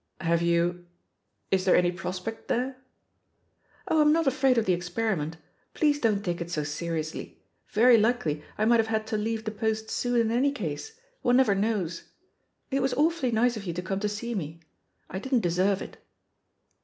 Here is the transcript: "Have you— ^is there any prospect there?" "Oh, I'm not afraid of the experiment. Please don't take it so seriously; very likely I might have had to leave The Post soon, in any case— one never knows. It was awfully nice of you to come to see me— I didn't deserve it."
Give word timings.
"Have 0.21 0.41
you— 0.41 0.87
^is 1.51 1.63
there 1.63 1.75
any 1.75 1.91
prospect 1.91 2.47
there?" 2.47 2.81
"Oh, 3.87 4.01
I'm 4.01 4.11
not 4.11 4.25
afraid 4.25 4.57
of 4.57 4.65
the 4.65 4.73
experiment. 4.73 5.37
Please 5.75 5.99
don't 5.99 6.25
take 6.25 6.41
it 6.41 6.49
so 6.49 6.63
seriously; 6.63 7.39
very 7.69 7.99
likely 7.99 8.41
I 8.57 8.65
might 8.65 8.79
have 8.79 8.87
had 8.87 9.05
to 9.05 9.15
leave 9.15 9.45
The 9.45 9.51
Post 9.51 9.91
soon, 9.91 10.19
in 10.19 10.31
any 10.31 10.51
case— 10.53 10.99
one 11.21 11.37
never 11.37 11.53
knows. 11.53 12.05
It 12.71 12.81
was 12.81 12.95
awfully 12.95 13.29
nice 13.31 13.55
of 13.55 13.65
you 13.65 13.73
to 13.73 13.81
come 13.83 13.99
to 13.99 14.09
see 14.09 14.33
me— 14.33 14.61
I 15.11 15.19
didn't 15.19 15.41
deserve 15.41 15.83
it." 15.83 15.97